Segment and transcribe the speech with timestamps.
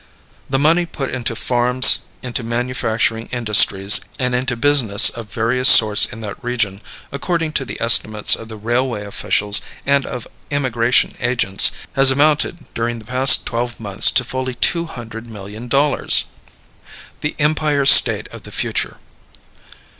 [0.49, 6.21] The money put into farms, into manufacturing industries, and into business of various sorts in
[6.21, 6.81] that region,
[7.11, 13.05] according to the estimates of railway officials and of immigration agents, has amounted during the
[13.05, 16.23] past twelve months to fully two hundred million dollars.
[17.19, 18.97] The Empire State of the Future.